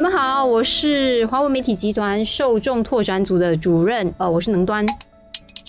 [0.00, 4.86] 你们好，我是华为媒体集团受众拓展组的主任，呃，我是能端。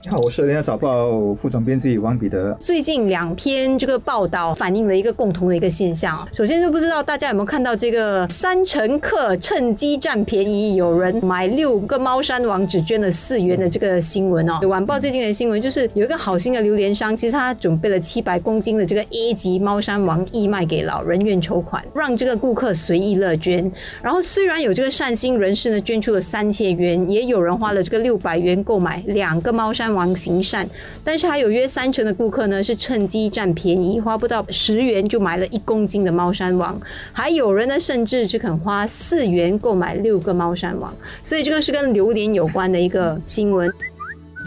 [0.00, 2.56] 你好，我是《联合早报》副总编辑王彼得。
[2.60, 6.26] 最近两篇这个报道反映了一个共同的一个现象。
[6.32, 14.60] 首先就不知道大家有没有看到这个三乘客趁机占便宜，有人买六个猫山王只捐了四元的这个新闻哦。
[14.68, 23.68] 晚报最近的新闻就是有一个好心的榴莲商，其实他准备了七百公斤的这个 A 级猫山王义卖给老人院筹款，让这个顾客随意乐捐。
[24.00, 29.87] 然后虽然有这个善心人士呢捐出了三千元，也有人花了这个六百元购买两个猫山。
[29.92, 30.66] 王行善，
[31.02, 36.80] 但是还有约三成的顾客呢是趁机占便宜，花不到十元就买了一公斤的猫山王，
[37.12, 43.70] 还有人呢甚至只肯花四元购买六个猫山王，所以这个是跟榴莲有关的一个新闻。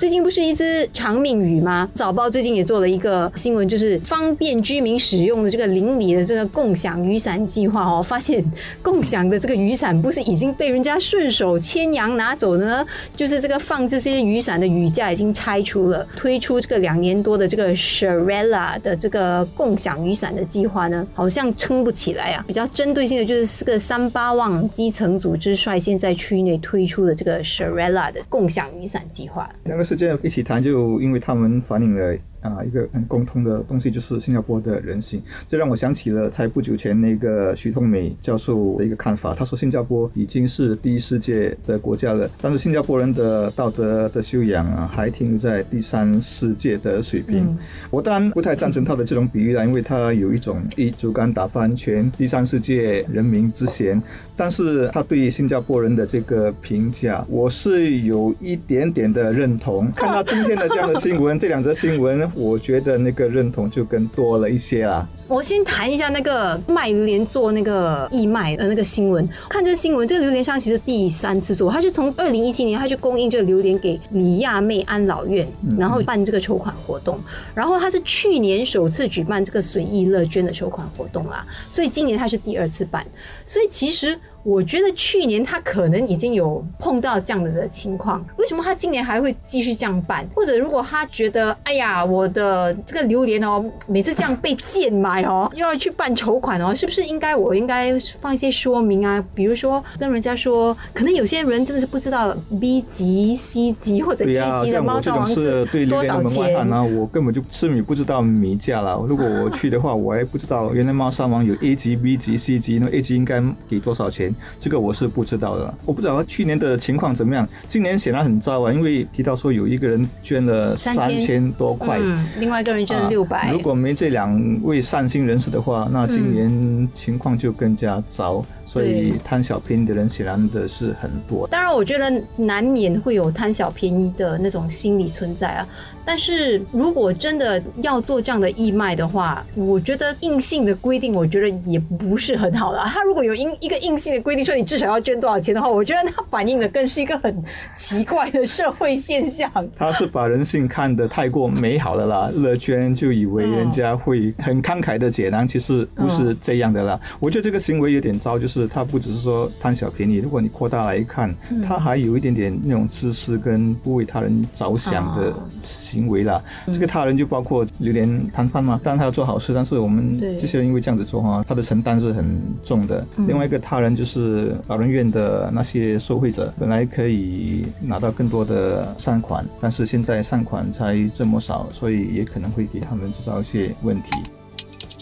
[0.02, 1.88] 最近不是一只长命鱼吗？
[1.94, 8.02] 早报最近也做了一个新闻，就是方便居民使用的这个邻里的这个共享雨伞计划哦。
[8.02, 8.44] 发现
[8.82, 12.84] 共享的这个雨伞不是已经被人家顺手牵羊拿走呢？
[13.16, 16.04] 就是这个放这些雨伞的雨架已经拆除了。
[16.18, 22.44] 推出这个两年多的这个 Sharella 的这个共享雨伞的计划呢，好像撑不起来啊。
[22.48, 29.48] 比较针对性的就是四个三八旺基层组织率先在区域内推出的这个 Sharella 的共享雨伞计划。
[29.96, 32.18] 这样一起谈，就因为他们反映了。
[32.42, 39.34] 啊，一个很共通的东西就是新加坡的人性，这让我想起了才不久前那个徐通美教授的一个看法。
[39.34, 47.56] 他说，新加坡已经是第一世界的国家了，但是新加坡人的道德的修养啊，还停留在第三世界的水平。
[47.90, 54.02] 我当然不太赞成他的这种比喻啦，因为他有一种以竹竿打翻全第三世界人民之嫌。
[54.36, 59.92] 但是他对新加坡人的这个评价，我是有一点点的认同。
[59.92, 62.31] 看到今天的这样的新闻，这两则新闻。
[62.36, 65.08] 我觉得那个认同就更多了一些啦。
[65.32, 69.26] 我先谈一下那个卖榴莲做那个义卖的那个新闻。
[69.48, 75.48] 看这个新闻，这个榴莲商其实第三次做，他是从二零一七年他就供应这个榴莲给李亚妹安老院，
[75.80, 77.18] 然后办这个筹款活动。
[77.56, 83.06] 然后他是去年首次举办这个随意乐捐的筹款活动啦，所以今年他是第二次办。
[83.46, 90.28] 所以其实我觉得去年他可能已经有碰到这样的情况，为什么他今年还会继续这样办？
[90.36, 95.21] 或者如果他觉得，哎呀，我的这个榴莲哦，每次这样被贱买。
[95.24, 99.24] 哦，又要去办筹款哦，是不是应该我应该放一些说明啊？
[99.34, 106.84] 比如说跟人家说，可能有些人真的是不知道 B 级、C 级或者 A 级的猫山王是多少钱啊？
[106.84, 109.04] 我根本就吃米不知道米价了。
[109.08, 114.34] 如果我去的话，我还不知道原来猫山王有 A 级、B 级、C 级，那 A 级应该给多少钱？
[114.60, 115.74] 这个我是不知道的。
[115.86, 122.00] 我不知道去年的情况怎么样，今年显然很糟啊，因为提到说有一个人捐了三千多块，
[122.40, 123.52] 另外一个人捐了六百。
[123.52, 128.42] 如果没这两位善新人士的话，那今年情况就更加糟。
[128.66, 131.46] 所以贪小便宜的人显然的是很多。
[131.46, 135.68] 当然，我觉得难免会有贪小便宜的那种心理存在啊。
[136.06, 142.86] 但是如果真的要做这样的义卖的话，我觉得硬性的规定，我觉得也不是很好了。
[142.86, 147.44] 他如果有硬一个硬性的规定，说你至少要捐多少钱的话，我觉得它反映的更是一个很
[147.76, 149.52] 奇怪的社会现象。
[149.78, 156.98] 他是把人性看得太过美好的啦，乐捐就以为人家会很慷慨的解囊，其实不是这样的啦。
[157.20, 158.62] 我觉得这个行为有点糟，就是。
[158.74, 161.36] 他不只是说贪小便宜，如果你扩大来看，
[161.68, 166.42] 他还有一点点那种自私跟不为他人着想的行为啦。
[166.68, 172.24] 这个他人就包括榴莲摊贩嘛，当然他要做好事，但是我们这些人因为这样子做哈，他的承担是很
[172.64, 173.06] 重的。
[173.28, 184.12] 另外一个他人就是老人院的那些受惠者，本来可以拿到更多的善款，但是现在善款才这么少，所以也可能会给他们制造一些问题。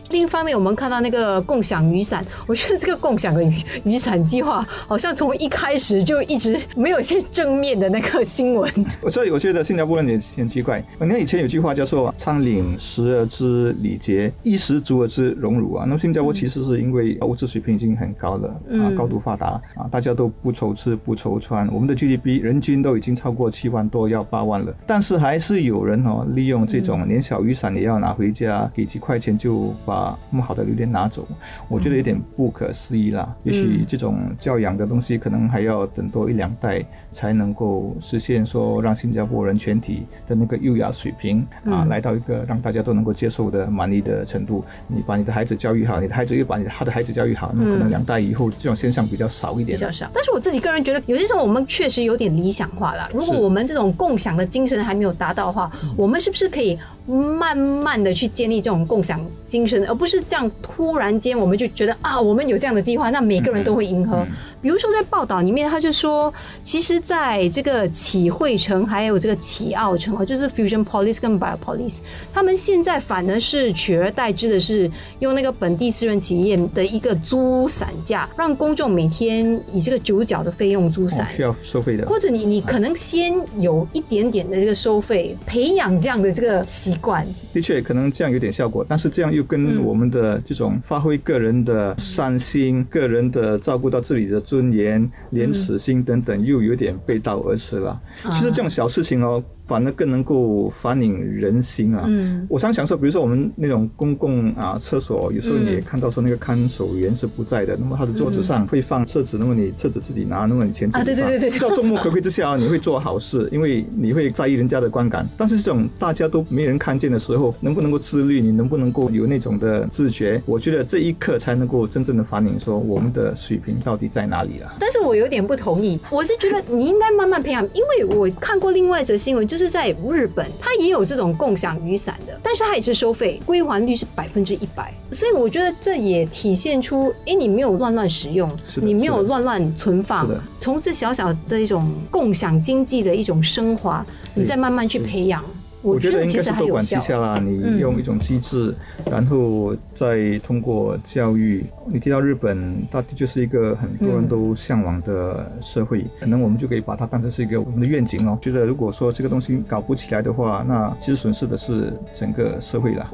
[0.09, 8.71] 另一方面，我们看到那个共享雨伞，我觉得这个共享的雨雨伞计划好像从一开始就一直没有些正面的那个新闻。
[9.09, 10.83] 所以我觉得新加坡人也很奇怪。
[10.99, 15.85] 你看以前有句话叫做“仓廪实而知礼节，衣食足而知荣辱”啊。
[15.87, 24.73] 那么新加坡其实是因为物质水平已经很高了啊，高度发达啊，大家都不愁吃不愁穿，我们的 GDP 人均都已经超过七万多，要八万了。
[24.87, 29.98] 但是还是有人哦，利用这种连小雨伞也要拿回家，给几块钱就把。
[29.99, 31.27] 把那么好的榴莲拿走，
[31.67, 33.35] 我觉得有点不可思议啦。
[33.43, 44.63] 也许这种教养的东西，可能还要等多一两代才能够实现，说让新加坡人全体的那个优雅水平啊，来到一个让大家都能够接受的满意的程度。
[44.87, 49.77] 你把你的孩子教育好，你的孩子又把你他的孩子教育好，那可能两代以后这种现象比较少一点。
[49.77, 50.09] 比较少。
[50.13, 53.09] 但是我自己个人觉得，有些时候我们确实有点理想化了。
[53.13, 56.79] 如果我们这种共享的精神还没有达到的话，我们是不是可以？
[57.09, 64.25] 慢慢的去建立这种共享精神，而不是这样突然间我们就觉得啊，我们有这样的计划，那每个人都会迎合。
[64.61, 66.33] 比如说在报道里面，他就说，
[66.63, 71.97] 其实在这个启汇城还有这个启奥城啊，就是 Fusion Police 跟 Bio Police，
[72.33, 74.89] 他们现在反而是取而代之的是
[75.19, 87.25] 用那个本地私人企业的一个租伞价，让公众每天以这个九角的费用租伞，需要收费的，或者你你可能先有一点点的这个收费，培养这样的这个习惯。
[87.53, 98.01] 的确，可能这样有点效果，但是这样又跟我们的这种发挥个人的善心、个人的照顾到自己的尊严、廉耻心等等，又有点背道而驰了。
[98.31, 99.43] 其实这种小事情哦。
[99.69, 102.03] 反而更能够反映人心啊！
[102.07, 111.01] 嗯，我常想说，比如说我们那种公共啊厕所，有时候你也看到说那个看守员是不在的，那么他的桌子上会放厕纸，那么你厕纸自己拿，那么你钱自己拿。
[111.01, 111.51] 啊，对对对对。
[111.51, 115.23] 在众 目睽睽之下，你会做好事，因为你会在意人家的观感。
[115.37, 118.41] 但是这种大家都没人看见的时候，能不能够自律？
[118.41, 120.41] 你能不能够有那种的自觉？
[120.47, 124.75] 我觉得这一刻才能够真正的反映说我们的水平到底在哪里了。
[124.77, 129.69] 但是我有点不同意，我是觉得你应该慢慢培养，因为我看过另外一则新闻，就是。
[129.69, 140.27] 在日本，它也有这种共享雨伞的，但是它也是收费，归还率是百分之一百，所以我觉得这也体现出，哎，你没有乱乱使用，你没有乱乱存放，
[140.59, 144.03] 从这小小的一种共享经济的一种升华，
[144.33, 145.43] 你再慢慢去培养。
[145.81, 148.75] 我觉得应该是多管齐下啦，你用一种机制，
[149.09, 151.63] 然后再通过教育。
[151.87, 158.37] 你提到日本，它就是一个很多人都向往的社会，可能我们就可以把它当成是一个我们的愿景哦。
[158.41, 163.09] 觉得如果说这个东西搞不起来的话，那其实损失的是整个社会了。